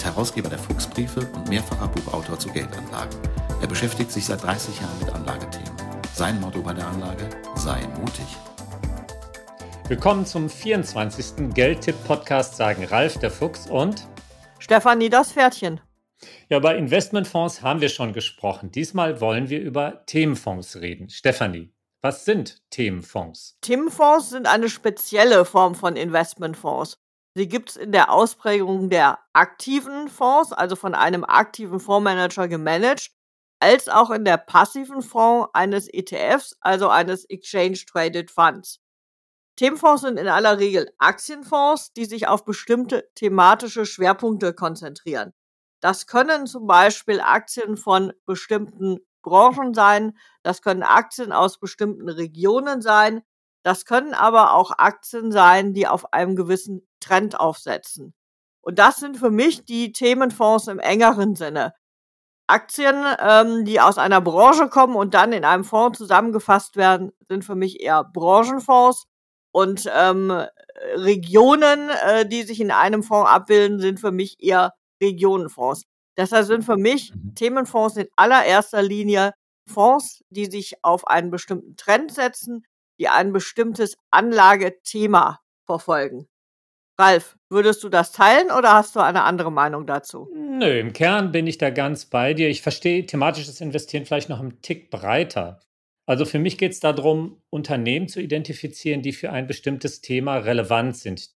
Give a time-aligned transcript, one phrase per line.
[0.00, 3.18] ist Herausgeber der Fuchsbriefe und mehrfacher Buchautor zu Geldanlagen.
[3.60, 5.70] Er beschäftigt sich seit 30 Jahren mit Anlagethemen.
[6.14, 8.24] Sein Motto bei der Anlage: Sei mutig.
[9.88, 11.52] Willkommen zum 24.
[11.52, 14.08] Geldtipp-Podcast, sagen Ralf der Fuchs und
[14.58, 15.82] Stefanie das Pferdchen.
[16.48, 18.70] Ja, bei Investmentfonds haben wir schon gesprochen.
[18.70, 21.10] Diesmal wollen wir über Themenfonds reden.
[21.10, 23.58] Stefanie, was sind Themenfonds?
[23.60, 26.96] Themenfonds sind eine spezielle Form von Investmentfonds.
[27.36, 33.10] Sie gibt es in der Ausprägung der aktiven Fonds, also von einem aktiven Fondsmanager gemanagt,
[33.60, 38.80] als auch in der passiven Fonds eines ETFs, also eines Exchange Traded Funds.
[39.56, 45.34] Themenfonds sind in aller Regel Aktienfonds, die sich auf bestimmte thematische Schwerpunkte konzentrieren.
[45.82, 52.80] Das können zum Beispiel Aktien von bestimmten Branchen sein, das können Aktien aus bestimmten Regionen
[52.80, 53.22] sein,
[53.62, 58.14] das können aber auch Aktien sein, die auf einem gewissen Trend aufsetzen.
[58.62, 61.72] Und das sind für mich die Themenfonds im engeren Sinne.
[62.46, 67.44] Aktien, ähm, die aus einer Branche kommen und dann in einem Fonds zusammengefasst werden, sind
[67.44, 69.06] für mich eher Branchenfonds.
[69.52, 70.30] Und ähm,
[70.94, 75.84] Regionen, äh, die sich in einem Fonds abbilden, sind für mich eher Regionenfonds.
[76.16, 77.34] Deshalb sind für mich mhm.
[77.34, 79.32] Themenfonds in allererster Linie
[79.66, 82.64] Fonds, die sich auf einen bestimmten Trend setzen,
[83.00, 86.28] die ein bestimmtes Anlagethema verfolgen.
[86.98, 90.28] Ralf, würdest du das teilen oder hast du eine andere Meinung dazu?
[90.34, 92.50] Nö, im Kern bin ich da ganz bei dir.
[92.50, 95.60] Ich verstehe thematisches Investieren vielleicht noch einen Tick breiter.
[96.04, 100.96] Also für mich geht es darum, Unternehmen zu identifizieren, die für ein bestimmtes Thema relevant
[100.96, 101.30] sind.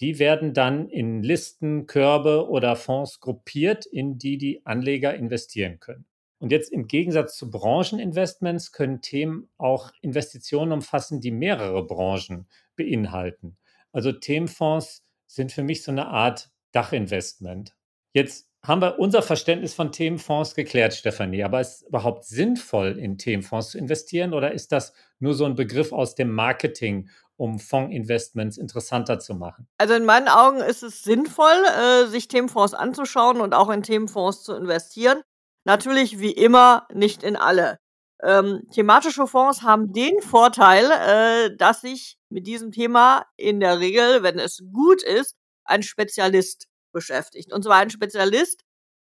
[0.00, 6.06] Die werden dann in Listen, Körbe oder Fonds gruppiert, in die die Anleger investieren können.
[6.42, 13.56] Und jetzt im Gegensatz zu Brancheninvestments können Themen auch Investitionen umfassen, die mehrere Branchen beinhalten.
[13.92, 17.76] Also Themenfonds sind für mich so eine Art Dachinvestment.
[18.12, 21.44] Jetzt haben wir unser Verständnis von Themenfonds geklärt, Stefanie.
[21.44, 25.54] Aber ist es überhaupt sinnvoll, in Themenfonds zu investieren oder ist das nur so ein
[25.54, 29.68] Begriff aus dem Marketing, um Fondsinvestments interessanter zu machen?
[29.78, 34.42] Also in meinen Augen ist es sinnvoll, äh, sich Themenfonds anzuschauen und auch in Themenfonds
[34.42, 35.22] zu investieren.
[35.64, 37.78] Natürlich wie immer nicht in alle.
[38.22, 44.22] Ähm, thematische Fonds haben den Vorteil, äh, dass sich mit diesem Thema in der Regel,
[44.22, 45.34] wenn es gut ist,
[45.64, 47.52] ein Spezialist beschäftigt.
[47.52, 48.62] Und zwar ein Spezialist,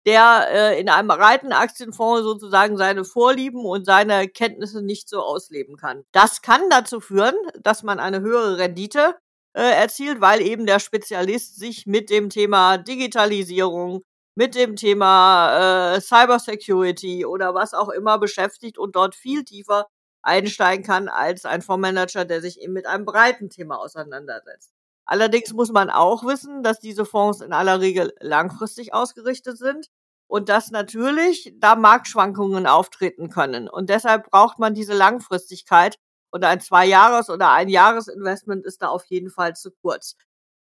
[0.06, 5.78] der äh, in einem breiten Aktienfonds sozusagen seine Vorlieben und seine Kenntnisse nicht so ausleben
[5.78, 6.03] kann.
[6.12, 9.16] Das kann dazu führen, dass man eine höhere Rendite
[9.56, 14.02] äh, erzielt, weil eben der Spezialist sich mit dem Thema Digitalisierung,
[14.36, 19.88] mit dem Thema äh, Cybersecurity oder was auch immer beschäftigt und dort viel tiefer
[20.24, 24.72] einsteigen kann als ein Fondsmanager, der sich eben mit einem breiten Thema auseinandersetzt.
[25.06, 29.88] Allerdings muss man auch wissen, dass diese Fonds in aller Regel langfristig ausgerichtet sind
[30.28, 33.68] und dass natürlich da Marktschwankungen auftreten können.
[33.70, 35.98] Und deshalb braucht man diese Langfristigkeit
[36.32, 40.16] und ein Zwei-Jahres- oder ein Jahresinvestment ist da auf jeden Fall zu kurz.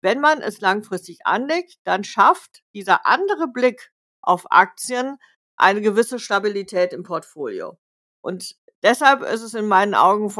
[0.01, 3.91] Wenn man es langfristig anlegt, dann schafft dieser andere Blick
[4.21, 5.17] auf Aktien
[5.55, 7.77] eine gewisse Stabilität im Portfolio.
[8.21, 10.31] Und deshalb ist es in meinen Augen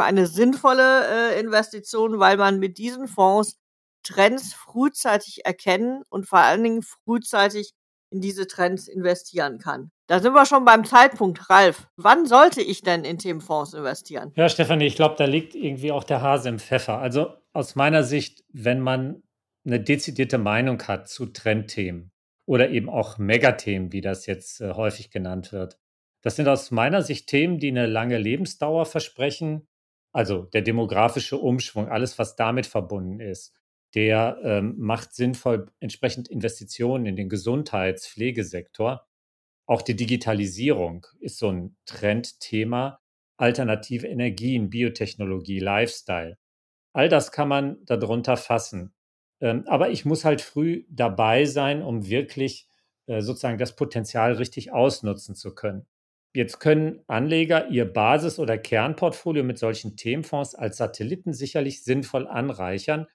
[0.00, 3.58] eine sinnvolle äh, Investition, weil man mit diesen Fonds
[4.02, 7.74] Trends frühzeitig erkennen und vor allen Dingen frühzeitig
[8.10, 9.90] in diese Trends investieren kann.
[10.06, 11.88] Da sind wir schon beim Zeitpunkt, Ralf.
[11.96, 14.32] Wann sollte ich denn in Themenfonds investieren?
[14.36, 16.98] Ja, Stefanie, ich glaube, da liegt irgendwie auch der Hase im Pfeffer.
[16.98, 19.22] Also aus meiner Sicht, wenn man
[19.66, 22.10] eine dezidierte Meinung hat zu Trendthemen
[22.46, 25.78] oder eben auch Megathemen, wie das jetzt äh, häufig genannt wird.
[26.22, 29.68] Das sind aus meiner Sicht Themen, die eine lange Lebensdauer versprechen.
[30.12, 33.54] Also der demografische Umschwung, alles, was damit verbunden ist,
[33.98, 39.04] der ähm, macht sinnvoll entsprechend Investitionen in den Gesundheits-Pflegesektor.
[39.66, 43.00] Auch die Digitalisierung ist so ein Trendthema.
[43.38, 46.38] Alternative Energien, Biotechnologie, Lifestyle.
[46.92, 48.94] All das kann man darunter fassen.
[49.40, 52.68] Ähm, aber ich muss halt früh dabei sein, um wirklich
[53.06, 55.86] äh, sozusagen das Potenzial richtig ausnutzen zu können.
[56.36, 63.08] Jetzt können Anleger ihr Basis- oder Kernportfolio mit solchen Themenfonds als Satelliten sicherlich sinnvoll anreichern,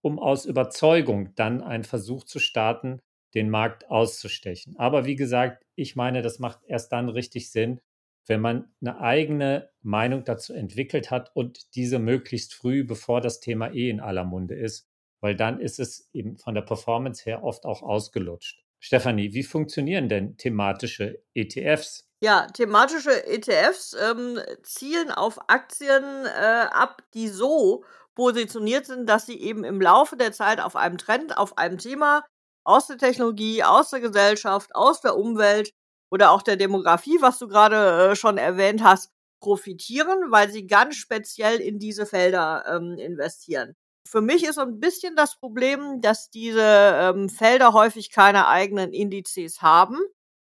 [0.00, 3.00] um aus Überzeugung dann einen Versuch zu starten,
[3.34, 4.76] den Markt auszustechen.
[4.78, 7.80] Aber wie gesagt, ich meine, das macht erst dann richtig Sinn,
[8.26, 13.72] wenn man eine eigene Meinung dazu entwickelt hat und diese möglichst früh, bevor das Thema
[13.72, 14.86] eh in aller Munde ist,
[15.20, 18.62] weil dann ist es eben von der Performance her oft auch ausgelutscht.
[18.80, 22.08] Stefanie, wie funktionieren denn thematische ETFs?
[22.20, 27.84] Ja, thematische ETFs ähm, zielen auf Aktien äh, ab, die so
[28.18, 32.24] positioniert sind, dass sie eben im Laufe der Zeit auf einem Trend, auf einem Thema
[32.64, 35.72] aus der Technologie, aus der Gesellschaft, aus der Umwelt
[36.10, 39.10] oder auch der Demografie, was du gerade äh, schon erwähnt hast,
[39.40, 43.74] profitieren, weil sie ganz speziell in diese Felder ähm, investieren.
[44.06, 48.92] Für mich ist so ein bisschen das Problem, dass diese ähm, Felder häufig keine eigenen
[48.92, 49.98] Indizes haben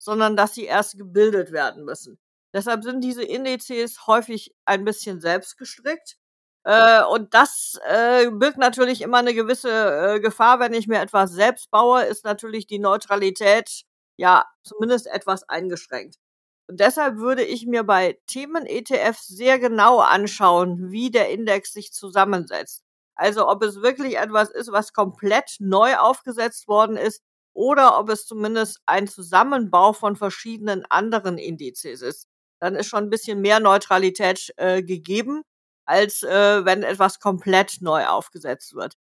[0.03, 2.19] sondern dass sie erst gebildet werden müssen.
[2.53, 6.17] Deshalb sind diese Indizes häufig ein bisschen selbstgestrickt.
[6.65, 11.31] Äh, und das äh, birgt natürlich immer eine gewisse äh, Gefahr, wenn ich mir etwas
[11.31, 13.83] selbst baue, ist natürlich die Neutralität
[14.17, 16.17] ja zumindest etwas eingeschränkt.
[16.67, 22.83] Und deshalb würde ich mir bei Themen-ETFs sehr genau anschauen, wie der Index sich zusammensetzt.
[23.15, 27.21] Also ob es wirklich etwas ist, was komplett neu aufgesetzt worden ist
[27.53, 32.27] oder ob es zumindest ein Zusammenbau von verschiedenen anderen Indizes ist.
[32.61, 35.43] Dann ist schon ein bisschen mehr Neutralität äh, gegeben,
[35.85, 38.95] als äh, wenn etwas komplett neu aufgesetzt wird.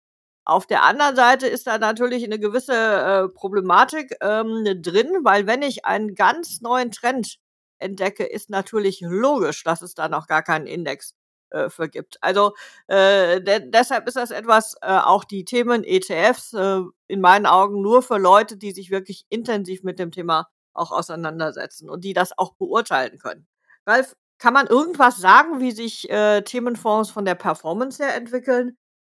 [0.46, 5.62] Auf der anderen Seite ist da natürlich eine gewisse äh, Problematik ähm, drin, weil wenn
[5.62, 7.38] ich einen ganz neuen Trend
[7.78, 11.14] entdecke, ist natürlich logisch, dass es da noch gar keinen Index
[11.52, 12.18] äh, vergibt.
[12.22, 12.54] Also
[12.88, 17.82] äh, de deshalb ist das etwas, äh, auch die Themen ETFs äh, in meinen Augen
[17.82, 22.38] nur für Leute, die sich wirklich intensiv mit dem Thema auch auseinandersetzen und die das
[22.38, 23.48] auch beurteilen können.
[23.86, 28.78] Ralf, kann man irgendwas sagen, wie sich äh, Themenfonds von der Performance her entwickeln?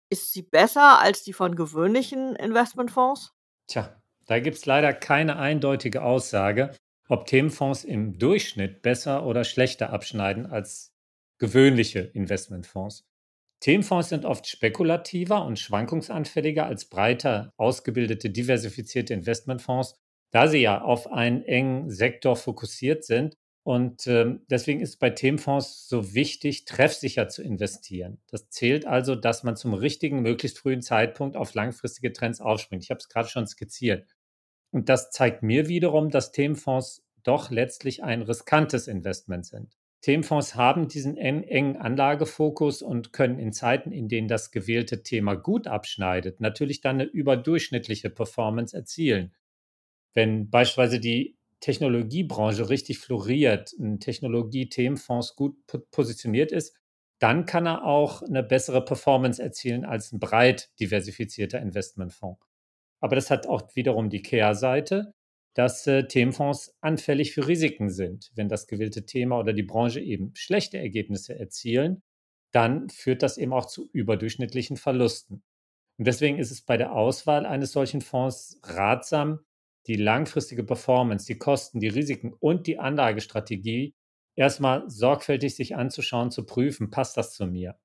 [0.10, 3.34] Ist sie besser als die von gewöhnlichen Investmentfonds?
[3.68, 6.72] Tja, da gibt es leider keine eindeutige Aussage,
[7.08, 10.92] ob Themenfonds im Durchschnitt besser oder schlechter abschneiden als
[11.38, 13.06] gewöhnliche Investmentfonds.
[13.62, 19.96] Themenfonds sind oft spekulativer und schwankungsanfälliger als breiter ausgebildete, diversifizierte Investmentfonds,
[20.32, 23.38] da sie ja auf einen engen Sektor fokussiert sind.
[23.63, 28.19] Und äh, deswegen ist es bei Themenfonds so wichtig, treffsicher zu investieren.
[28.28, 32.84] Das zählt also, dass man zum richtigen, möglichst frühen Zeitpunkt auf langfristige Trends aufspringt.
[32.84, 34.08] Ich habe es gerade schon skizziert.
[34.72, 39.78] Und das zeigt mir wiederum, dass Themenfonds doch letztlich ein riskantes Investment sind.
[40.02, 45.68] Themenfonds haben diesen engen Anlagefokus und können in Zeiten, in denen das gewählte Thema gut
[45.68, 49.36] abschneidet, natürlich dann eine überdurchschnittliche Performance erzielen.
[50.16, 55.56] Wenn beispielsweise die Technologiebranche richtig floriert, ein Technologie-Themenfonds gut
[55.92, 56.75] positioniert ist,
[57.19, 62.42] dann kann er auch eine bessere Performance erzielen als ein breit diversifizierter Investmentfonds.
[63.00, 65.13] Aber das hat auch wiederum die Kehrseite
[65.54, 68.31] dass äh, Themenfonds anfällig für Risiken sind.
[68.36, 72.04] Wenn das gewählte Thema oder die Branche eben schlechte Ergebnisse erzielen,
[72.52, 75.44] dann führt das eben auch zu überdurchschnittlichen Verlusten.
[75.98, 79.40] Und deswegen ist es bei der Auswahl eines solchen Fonds ratsam,
[79.88, 83.95] die langfristige Performance, die Kosten, die Risiken und die Anlagestrategie
[84.36, 87.78] erstmal sorgfältig sich anzuschauen, zu prüfen, passt das zu mir?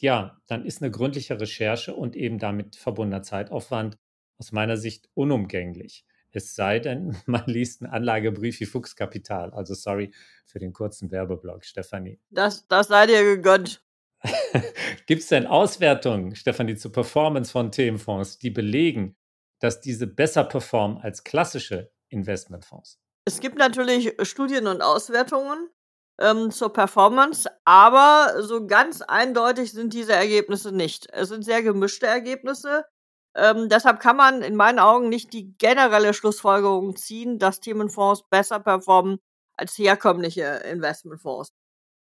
[0.00, 3.98] Ja, dann ist eine gründliche Recherche und eben damit verbundener Zeitaufwand
[4.38, 6.04] aus meiner Sicht unumgänglich.
[6.30, 9.52] Es sei denn, man liest einen Anlagebrief wie Fuchskapital.
[9.52, 10.12] Also sorry
[10.46, 12.20] für den kurzen Werbeblock, Stefanie.
[12.30, 13.82] Das, das sei dir gegönnt.
[15.06, 19.16] Gibt es denn Auswertungen, Stefanie, zur Performance von Themenfonds, die belegen,
[19.60, 22.98] dass diese besser performen als klassische Investmentfonds?
[23.24, 25.68] Es gibt natürlich Studien und Auswertungen
[26.20, 31.08] ähm, zur Performance, aber so ganz eindeutig sind diese Ergebnisse nicht.
[31.12, 32.84] Es sind sehr gemischte Ergebnisse.
[33.36, 38.58] Ähm, deshalb kann man in meinen Augen nicht die generelle Schlussfolgerung ziehen, dass Themenfonds besser
[38.58, 39.18] performen
[39.56, 41.50] als herkömmliche Investmentfonds.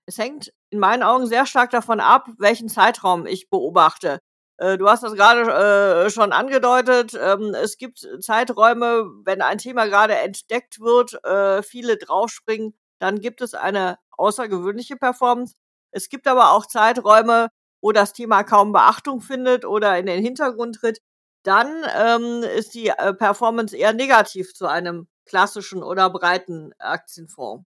[0.06, 4.20] Es hängt in meinen Augen sehr stark davon ab, welchen Zeitraum ich beobachte.
[4.58, 7.14] Äh, du hast das gerade äh, schon angedeutet.
[7.20, 13.42] Ähm, es gibt Zeiträume, wenn ein Thema gerade entdeckt wird, äh, viele draufspringen, dann gibt
[13.42, 15.56] es eine außergewöhnliche Performance.
[15.92, 17.50] Es gibt aber auch Zeiträume,
[17.82, 21.02] wo das Thema kaum Beachtung findet oder in den Hintergrund tritt
[21.46, 27.66] dann ähm, ist die Performance eher negativ zu einem klassischen oder breiten Aktienfonds.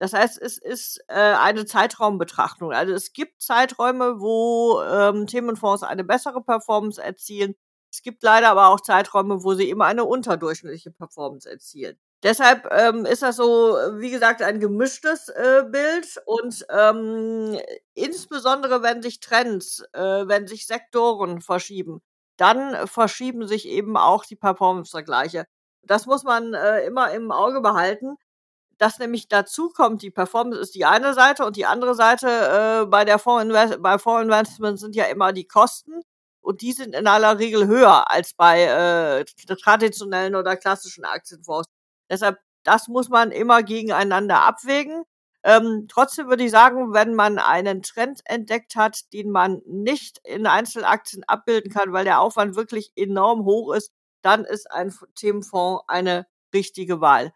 [0.00, 2.72] Das heißt, es ist äh, eine Zeitraumbetrachtung.
[2.72, 7.54] Also es gibt Zeiträume, wo ähm, Themenfonds eine bessere Performance erzielen.
[7.92, 11.98] Es gibt leider aber auch Zeiträume, wo sie immer eine unterdurchschnittliche Performance erzielen.
[12.22, 17.58] Deshalb ähm, ist das so, wie gesagt, ein gemischtes äh, Bild und ähm,
[17.94, 22.00] insbesondere wenn sich Trends, äh, wenn sich Sektoren verschieben,
[22.38, 25.44] dann verschieben sich eben auch die Performance-Vergleiche.
[25.82, 28.16] Das muss man äh, immer im Auge behalten
[28.80, 32.28] dass nämlich dazu kommt, die Performance ist die eine Seite und die andere Seite
[32.84, 36.00] äh, bei der Fondsinvest bei Fondsinvestment sind ja immer die Kosten
[36.40, 39.24] und die sind in aller Regel höher als bei äh,
[39.56, 41.68] traditionellen oder klassischen Aktienfonds.
[42.10, 45.04] Deshalb, das muss man immer gegeneinander abwägen.
[45.42, 50.46] Ähm, trotzdem würde ich sagen, wenn man einen Trend entdeckt hat, den man nicht in
[50.46, 56.26] Einzelaktien abbilden kann, weil der Aufwand wirklich enorm hoch ist, dann ist ein Themenfonds eine
[56.54, 57.32] richtige Wahl.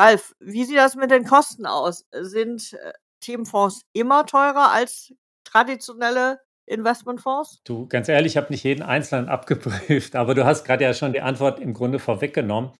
[0.00, 2.06] Ralf, wie sieht das mit den Kosten aus?
[2.10, 5.12] Sind äh, Themenfonds immer teurer als
[5.44, 7.60] traditionelle Investmentfonds?
[7.64, 11.12] Du, ganz ehrlich, ich habe nicht jeden einzelnen abgeprüft, aber du hast gerade ja schon
[11.12, 12.72] die Antwort im Grunde vorweggenommen.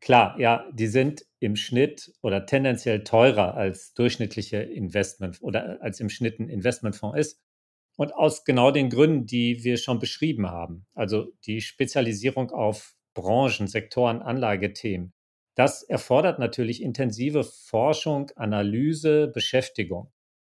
[0.00, 6.10] Klar, ja, die sind im Schnitt oder tendenziell teurer als durchschnittliche Investment oder als im
[6.10, 7.40] Schnitt ein Investmentfonds ist.
[7.96, 10.86] Und aus genau den Gründen, die wir schon beschrieben haben.
[10.94, 15.14] Also die Spezialisierung auf Branchen, Sektoren, Anlagethemen,
[15.58, 20.12] das erfordert natürlich intensive Forschung, Analyse, Beschäftigung.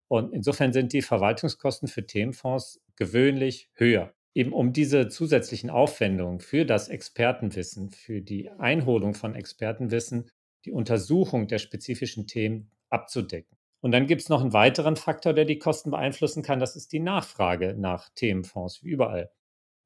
[0.08, 4.12] Und insofern sind die Verwaltungskosten für Themenfonds gewöhnlich höher.
[4.34, 10.30] Eben um diese zusätzlichen Aufwendungen für das Expertenwissen, für die Einholung von Expertenwissen,
[10.64, 13.56] die Untersuchung der spezifischen Themen abzudecken.
[13.80, 16.58] Und dann gibt es noch einen weiteren Faktor, der die Kosten beeinflussen kann.
[16.58, 19.30] Das ist die Nachfrage nach Themenfonds, wie überall.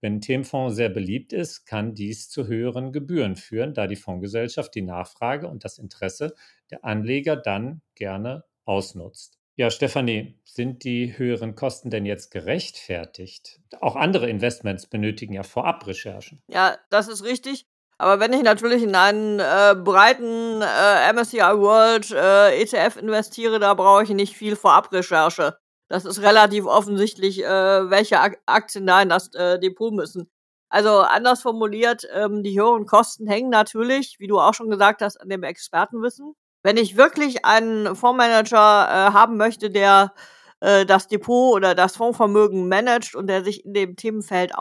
[0.02, 4.74] Wenn ein Themenfonds sehr beliebt ist, kann dies zu höheren Gebühren führen, da die Fondsgesellschaft
[4.74, 6.34] die Nachfrage und das Interesse
[6.72, 9.38] der Anleger dann gerne ausnutzt.
[9.54, 13.60] Ja, Stefanie, sind die höheren Kosten denn jetzt gerechtfertigt?
[13.80, 16.42] Auch andere Investments benötigen ja Vorabrecherchen.
[16.48, 17.66] Ja, das ist richtig.
[17.96, 23.74] Aber wenn ich natürlich in einen äh, breiten äh, MSCI World äh, ETF investiere, da
[23.74, 25.58] brauche ich nicht viel Vorabrecherche
[25.92, 30.30] das ist relativ offensichtlich, äh, welche Aktien da in das äh, Depot müssen.
[30.70, 35.20] Also anders formuliert, ähm, die höheren Kosten hängen natürlich, wie du auch schon gesagt hast,
[35.20, 36.32] an dem Expertenwissen.
[36.62, 40.14] Wenn ich wirklich einen Fondsmanager äh, haben möchte, der
[40.60, 44.52] äh, das Depot oder das Fondsvermögen managt und der sich in dem Themenfeld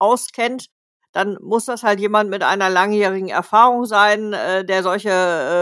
[0.00, 0.70] auskennt,
[1.12, 5.10] dann muss das halt jemand mit einer langjährigen Erfahrung sein, äh, der solche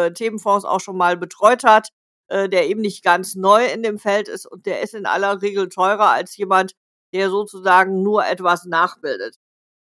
[0.08, 1.90] äh, Themenfonds auch schon mal betreut hat
[2.28, 5.42] äh, der eben nicht ganz neu in dem Feld ist und der ist in aller
[5.42, 6.72] Regel teurer als jemand,
[7.12, 9.36] der sozusagen nur etwas nachbildet.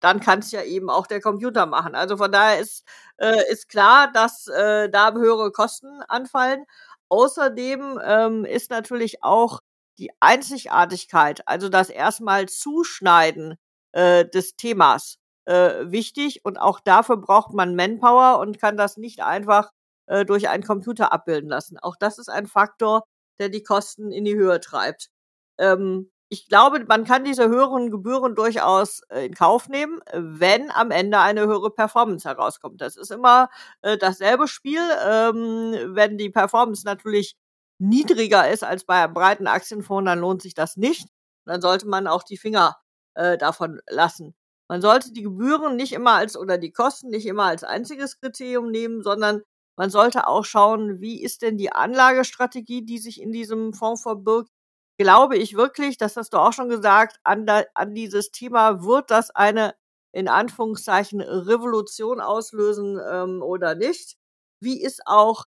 [0.01, 1.95] Dann kann es ja eben auch der Computer machen.
[1.95, 2.83] Also von daher ist,
[3.17, 6.65] äh, ist klar, dass äh, da höhere Kosten anfallen.
[7.09, 9.59] Außerdem ähm, ist natürlich auch
[9.99, 13.57] die Einzigartigkeit, also das erstmal Zuschneiden
[13.91, 19.21] äh, des Themas äh, wichtig und auch dafür braucht man Manpower und kann das nicht
[19.23, 19.71] einfach
[20.11, 21.79] äh, durch einen Computer abbilden lassen.
[21.79, 23.03] Auch das ist ein Faktor,
[23.39, 25.09] der die Kosten in die Höhe treibt.
[25.57, 30.91] Ähm, ich glaube, man kann diese höheren Gebühren durchaus äh, in Kauf nehmen, wenn am
[30.91, 32.81] Ende eine höhere Performance herauskommt.
[32.81, 33.49] Das ist immer
[33.83, 34.81] äh, dasselbe Spiel.
[35.07, 37.35] Ähm, wenn die Performance natürlich
[37.79, 41.07] niedriger ist als bei einem breiten Aktienfonds, dann lohnt sich das nicht.
[41.45, 42.77] Dann sollte man auch die Finger
[43.15, 44.35] äh, davon lassen.
[44.69, 48.71] Man sollte die Gebühren nicht immer als oder die Kosten nicht immer als einziges Kriterium
[48.71, 49.41] nehmen, sondern
[49.81, 54.51] man sollte auch schauen, wie ist denn die Anlagestrategie, die sich in diesem Fonds verbirgt.
[54.99, 59.09] Glaube ich wirklich, das hast du auch schon gesagt, an, da, an dieses Thema wird
[59.09, 59.73] das eine
[60.11, 64.17] in Anführungszeichen Revolution auslösen ähm, oder nicht?
[64.59, 65.45] Wie ist auch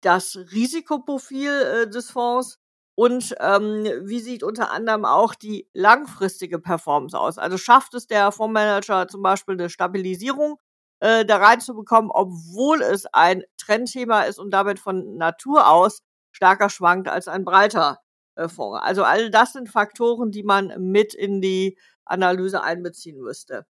[0.00, 2.58] das Risikoprofil äh, des Fonds?
[2.94, 7.36] Und ähm, wie sieht unter anderem auch die langfristige Performance aus?
[7.36, 10.58] Also schafft es der Fondsmanager zum Beispiel eine Stabilisierung
[11.00, 16.02] äh, da reinzubekommen, obwohl es ein Trendthema ist und damit von Natur aus
[16.32, 17.98] stärker schwankt als ein breiter
[18.36, 18.80] äh, Fonds.
[18.82, 23.66] Also all das sind Faktoren, die man mit in die Analyse einbeziehen müsste.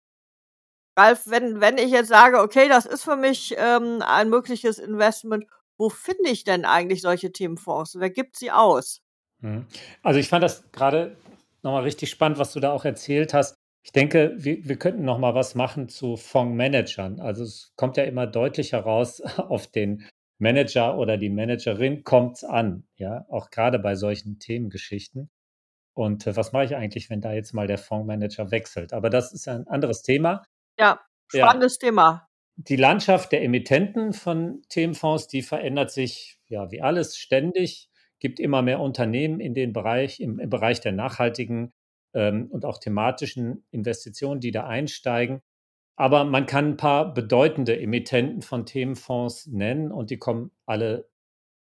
[0.98, 5.46] Ralf, wenn, wenn ich jetzt sage, okay, das ist für mich ähm, ein mögliches Investment,
[5.78, 8.00] wo finde ich denn eigentlich solche Themenfonds?
[8.00, 9.02] Wer gibt sie aus?
[9.42, 9.66] Hm.
[10.04, 11.18] Also ich fand das gerade
[11.64, 13.56] nochmal richtig spannend, was du da auch erzählt hast.
[13.86, 17.20] Ich denke, wir, wir könnten noch mal was machen zu Fondsmanagern.
[17.20, 20.04] Also es kommt ja immer deutlicher raus, auf den
[20.40, 25.30] Manager oder die Managerin kommt es an, ja, auch gerade bei solchen Themengeschichten.
[25.94, 28.92] Und äh, was mache ich eigentlich, wenn da jetzt mal der Fondsmanager wechselt?
[28.92, 30.44] Aber das ist ein anderes Thema.
[30.80, 31.88] Ja, spannendes ja.
[31.88, 32.28] Thema.
[32.56, 37.92] Die Landschaft der Emittenten von Themenfonds, die verändert sich ja wie alles ständig.
[38.20, 41.72] Gibt immer mehr Unternehmen in den Bereich, im, im Bereich der nachhaltigen
[42.16, 45.42] ähm, und auch thematischen Investitionen, die da einsteigen.
[45.98, 51.08] Aber man kann ein paar bedeutende Emittenten von Themenfonds nennen und die kommen alle,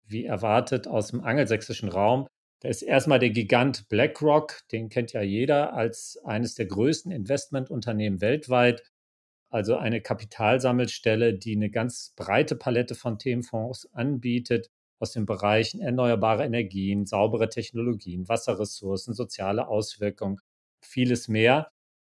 [0.07, 2.29] wie erwartet, aus dem angelsächsischen Raum.
[2.61, 8.21] Da ist erstmal der Gigant BlackRock, den kennt ja jeder als eines der größten Investmentunternehmen
[8.21, 8.83] weltweit.
[9.51, 14.71] also eine Kapitalsammelstelle, die eine ganz breite Palette von Themenfonds anbietet
[15.03, 20.39] aus den Bereichen erneuerbare Energien, saubere Technologien, Wasserressourcen, soziale Auswirkungen,
[20.81, 21.73] vieles mehr.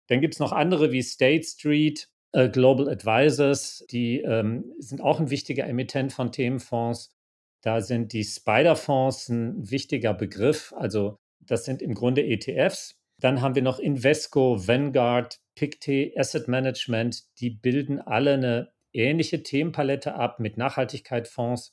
[0.08, 5.20] Dann gibt es noch andere wie State Street, äh, Global Advisors, die ähm, sind auch
[5.20, 7.14] ein wichtiger Emittent von Themenfonds.
[7.62, 10.72] Da sind die Spider-Fonds ein wichtiger Begriff.
[10.76, 12.96] Also das sind im Grunde ETFs.
[13.20, 17.24] Dann haben wir noch Invesco, Vanguard, Pictet, Asset Management.
[17.40, 21.72] Die bilden alle eine ähnliche Themenpalette ab mit Nachhaltigkeitsfonds,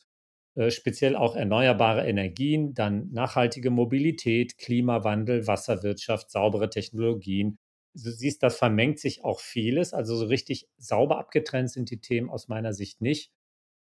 [0.69, 7.57] speziell auch erneuerbare Energien, dann nachhaltige Mobilität, Klimawandel, Wasserwirtschaft, saubere Technologien.
[7.93, 9.93] Du siehst, das vermengt sich auch vieles.
[9.93, 13.31] Also so richtig sauber abgetrennt sind die Themen aus meiner Sicht nicht.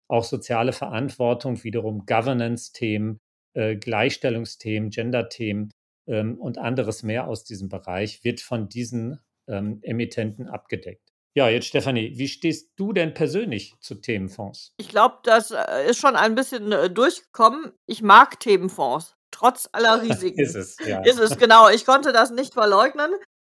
[0.08, 3.20] Auch soziale Verantwortung, wiederum Governance-Themen,
[3.54, 5.70] äh, Gleichstellungsthemen, Gender-Themen
[6.06, 11.11] ähm, und anderes mehr aus diesem Bereich wird von diesen ähm, Emittenten abgedeckt.
[11.34, 14.74] Ja, jetzt Stefanie, wie stehst du denn persönlich zu Themenfonds?
[14.76, 17.72] Ich glaube, das äh, ist schon ein bisschen äh, durchgekommen.
[17.86, 20.38] Ich mag Themenfonds, trotz aller Risiken.
[20.38, 21.02] ist es, ja.
[21.02, 21.70] Ist es, genau.
[21.70, 23.10] Ich konnte das nicht verleugnen.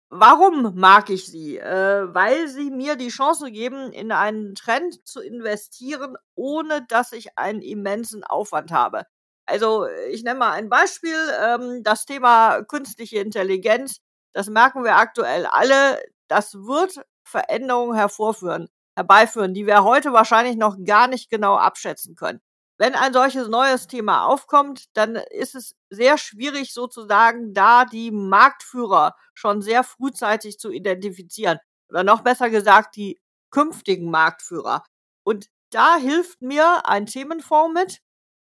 [0.10, 1.58] Warum mag ich sie?
[1.58, 7.38] Äh, weil sie mir die Chance geben, in einen Trend zu investieren, ohne dass ich
[7.38, 9.06] einen immensen Aufwand habe.
[9.46, 14.00] Also ich nenne mal ein Beispiel, ähm, das Thema künstliche Intelligenz,
[14.34, 20.78] das merken wir aktuell alle, das wird Veränderungen hervorführen, herbeiführen, die wir heute wahrscheinlich noch
[20.84, 22.42] gar nicht genau abschätzen können.
[22.78, 29.16] Wenn ein solches neues Thema aufkommt, dann ist es sehr schwierig sozusagen, da die Marktführer
[29.34, 31.60] schon sehr frühzeitig zu identifizieren.
[31.90, 33.20] Oder noch besser gesagt, die
[33.52, 34.84] künftigen Marktführer.
[35.24, 38.02] Und da hilft mir ein Themenfonds mit,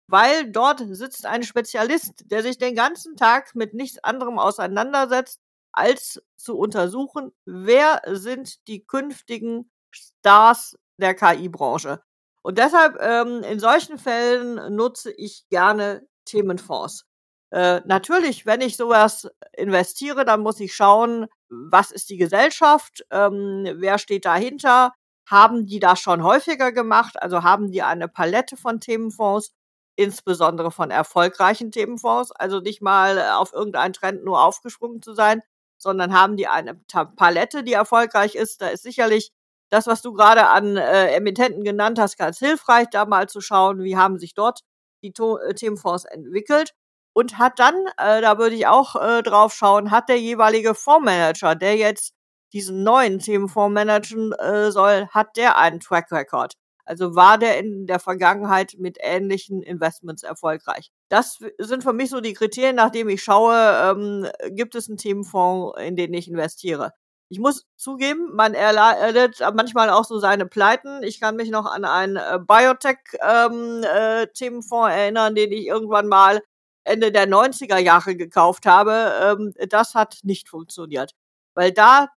[0.07, 5.39] weil dort sitzt ein Spezialist, der sich den ganzen Tag mit nichts anderem auseinandersetzt,
[5.77, 12.01] als zu untersuchen, wer sind die künftigen Stars der KI-Branche.
[12.41, 17.05] Und deshalb ähm, in solchen Fällen nutze ich gerne Themenfonds.
[17.51, 23.67] Äh, natürlich, wenn ich sowas investiere, dann muss ich schauen, was ist die Gesellschaft, ähm,
[23.77, 24.93] wer steht dahinter,
[25.27, 29.51] haben die das schon häufiger gemacht, also haben die eine Palette von Themenfonds
[29.95, 35.41] insbesondere von erfolgreichen Themenfonds, also nicht mal äh, auf irgendeinen Trend nur aufgesprungen zu sein,
[35.85, 36.73] sondern haben die eine
[37.15, 38.59] Palette, die erfolgreich ist.
[38.59, 39.31] Da ist sicherlich
[39.69, 43.83] das, was du gerade an äh, Emittenten genannt hast, ganz hilfreich, da mal zu schauen,
[43.83, 44.61] wie haben sich dort
[45.03, 46.71] die to äh, Themenfonds entwickelt.
[47.13, 51.55] Und hat dann, äh, da würde ich auch äh, drauf schauen, hat der jeweilige Fondsmanager,
[51.55, 52.13] der jetzt
[52.51, 56.55] diesen neuen Themenfonds managen äh, soll, hat der einen Track Record?
[56.83, 60.91] Also war der in der Vergangenheit mit ähnlichen Investments erfolgreich?
[61.09, 64.97] Das sind für mich so die Kriterien, nach denen ich schaue, ähm, gibt es einen
[64.97, 66.91] Themenfonds, in den ich investiere.
[67.29, 71.01] Ich muss zugeben, man erleidet manchmal auch so seine Pleiten.
[71.03, 76.41] Ich kann mich noch an einen äh, Biotech-Themenfonds ähm, äh, erinnern, den ich irgendwann mal
[76.83, 79.11] Ende der 90er Jahre gekauft habe.
[79.21, 81.13] Ähm, das hat nicht funktioniert.
[81.55, 82.09] Weil da,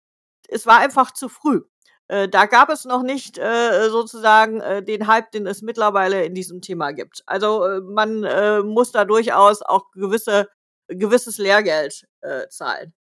[0.49, 1.63] es war einfach zu früh.
[2.09, 6.35] Äh, da gab es noch nicht äh, sozusagen äh, den Hype, den es mittlerweile in
[6.35, 7.23] diesem Thema gibt.
[7.27, 10.49] Also äh, man äh, muss da durchaus auch gewisse,
[10.89, 12.93] gewisses Lehrgeld äh, zahlen.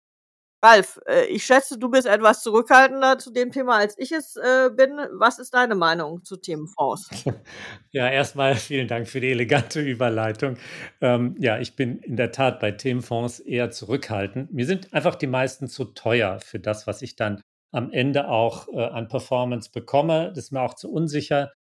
[0.64, 4.34] Ralf, ich schätze, du bist etwas zurückhaltender zu dem Thema, als ich es
[4.74, 4.98] bin.
[5.12, 7.08] Was ist deine Meinung zu Themenfonds?
[7.92, 10.56] Ja, erstmal vielen Dank für die elegante Überleitung.
[11.00, 14.52] Ähm, ja, ich bin in der Tat bei Themenfonds eher zurückhaltend.
[14.52, 17.42] Mir sind einfach die meisten zu teuer für das, was ich dann
[17.72, 20.32] am Ende auch äh, an Performance bekomme.
[20.34, 21.52] Das ist mir auch zu unsicher.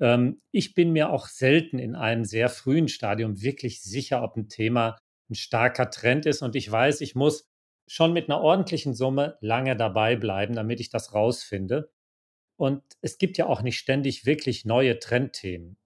[0.00, 4.48] Ähm, ich bin mir auch selten in einem sehr frühen Stadium wirklich sicher, ob ein
[4.48, 4.98] Thema
[5.30, 6.42] ein starker Trend ist.
[6.42, 7.48] Und ich weiß, ich muss
[7.88, 11.90] schon mit einer ordentlichen Summe lange dabei bleiben, damit ich das rausfinde.
[12.56, 15.78] Und es gibt ja auch nicht ständig wirklich neue Trendthemen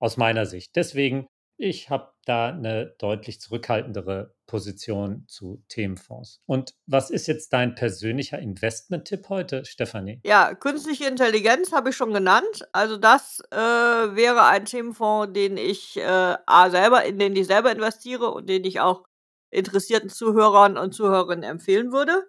[0.00, 0.74] aus meiner Sicht.
[0.76, 6.40] Deswegen ich habe da eine deutlich zurückhaltendere Position zu Themenfonds.
[6.46, 10.20] Und was ist jetzt dein persönlicher Investment-Tipp heute, Stefanie?
[10.24, 12.68] Ja, künstliche Intelligenz habe ich schon genannt.
[12.72, 17.72] Also das äh, wäre ein Themenfonds, den ich äh, A, selber, in den ich selber
[17.72, 19.04] investiere und den ich auch
[19.50, 22.28] interessierten Zuhörern und Zuhörerinnen empfehlen würde.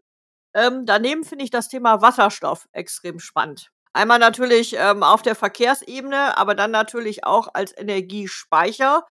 [0.53, 3.71] Ähm, daneben finde ich das Thema Wasserstoff extrem spannend.
[3.93, 9.05] Einmal natürlich ähm, auf der Verkehrsebene, aber dann natürlich auch als Energiespeicher.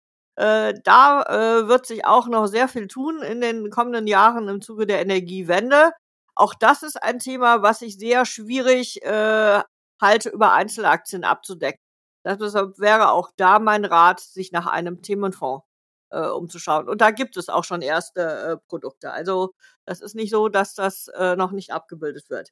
[0.41, 1.21] Äh, da
[1.61, 4.99] äh, wird sich auch noch sehr viel tun in den kommenden Jahren im Zuge der
[4.99, 5.91] Energiewende.
[6.33, 9.61] Auch das ist ein Thema, was ich sehr schwierig äh,
[10.01, 11.79] halte, über Einzelaktien abzudecken.
[12.25, 15.63] Deshalb wäre auch da mein Rat, sich nach einem Themenfonds
[16.09, 16.89] äh, umzuschauen.
[16.89, 19.11] Und da gibt es auch schon erste äh, Produkte.
[19.11, 19.53] Also
[19.85, 22.49] das ist nicht so, dass das äh, noch nicht abgebildet wird.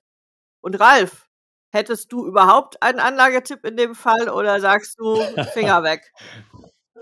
[0.62, 1.28] Und Ralf,
[1.72, 5.16] Hättest du überhaupt einen Anlagetipp in dem Fall oder sagst du
[5.54, 6.12] Finger weg?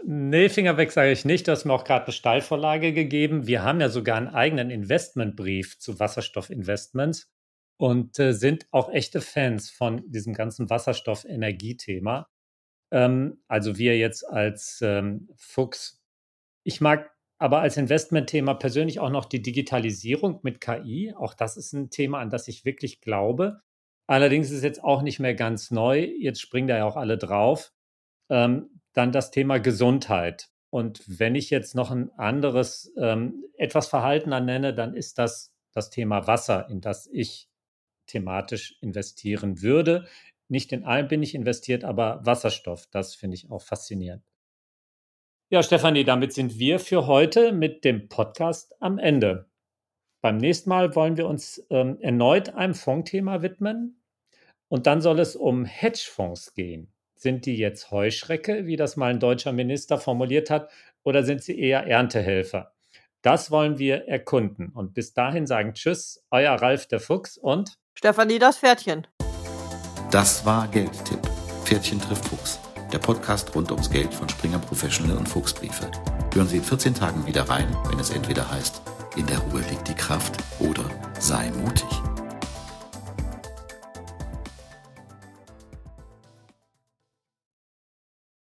[0.05, 1.47] Nee, Finger weg sage ich nicht.
[1.47, 3.47] Du hast mir auch gerade eine Steilvorlage gegeben.
[3.47, 7.29] Wir haben ja sogar einen eigenen Investmentbrief zu Wasserstoffinvestments
[7.77, 12.29] und äh, sind auch echte Fans von diesem ganzen Wasserstoff-Energiethema.
[12.91, 16.01] Ähm, also wir jetzt als ähm, Fuchs.
[16.63, 21.13] Ich mag aber als Investmentthema persönlich auch noch die Digitalisierung mit KI.
[21.15, 23.61] Auch das ist ein Thema, an das ich wirklich glaube.
[24.07, 25.99] Allerdings ist es jetzt auch nicht mehr ganz neu.
[26.17, 27.73] Jetzt springen da ja auch alle drauf.
[28.29, 30.49] Ähm, dann das Thema Gesundheit.
[30.69, 35.89] Und wenn ich jetzt noch ein anderes, ähm, etwas verhaltener nenne, dann ist das das
[35.91, 37.47] Thema Wasser, in das ich
[38.07, 40.07] thematisch investieren würde.
[40.49, 44.23] Nicht in allem bin ich investiert, aber Wasserstoff, das finde ich auch faszinierend.
[45.49, 49.49] Ja, Stefanie, damit sind wir für heute mit dem Podcast am Ende.
[50.21, 54.01] Beim nächsten Mal wollen wir uns ähm, erneut einem Fondsthema widmen
[54.67, 56.91] und dann soll es um Hedgefonds gehen.
[57.17, 60.69] Sind die jetzt Heuschrecke, wie das mal ein deutscher Minister formuliert hat,
[61.03, 62.73] oder sind sie eher Erntehelfer?
[63.23, 64.69] Das wollen wir erkunden.
[64.69, 69.07] Und bis dahin sagen Tschüss, euer Ralf der Fuchs und Stefanie das Pferdchen.
[70.11, 71.19] Das war Geldtipp.
[71.63, 72.59] Pferdchen trifft Fuchs.
[72.93, 75.89] Der Podcast rund ums Geld von Springer Professional und Fuchsbriefe.
[76.35, 78.81] Hören Sie in 14 Tagen wieder rein, wenn es entweder heißt,
[79.15, 80.85] in der Ruhe liegt die Kraft oder
[81.19, 82.16] sei mutig.